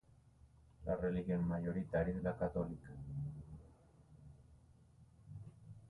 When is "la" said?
0.83-0.95, 2.23-2.35